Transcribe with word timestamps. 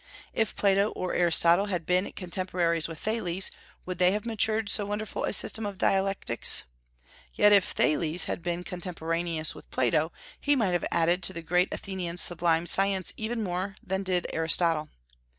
If 0.33 0.55
Plato 0.55 0.89
or 0.95 1.13
Aristotle 1.13 1.67
had 1.67 1.85
been 1.85 2.11
contemporaries 2.13 2.87
with 2.87 2.97
Thales, 2.97 3.51
would 3.85 3.99
they 3.99 4.13
have 4.13 4.25
matured 4.25 4.67
so 4.67 4.83
wonderful 4.87 5.25
a 5.25 5.31
system 5.31 5.63
of 5.63 5.77
dialectics? 5.77 6.63
Yet 7.35 7.51
if 7.53 7.65
Thales 7.65 8.23
had 8.23 8.41
been 8.41 8.63
contemporaneous 8.63 9.53
with 9.53 9.69
Plato, 9.69 10.11
he 10.39 10.55
might 10.55 10.69
have 10.73 10.85
added 10.89 11.21
to 11.21 11.33
the 11.33 11.43
great 11.43 11.71
Athenian's 11.71 12.21
sublime 12.23 12.65
science 12.65 13.13
even 13.15 13.43
more 13.43 13.75
than 13.85 14.01
did 14.01 14.25
Aristotle. 14.33 14.89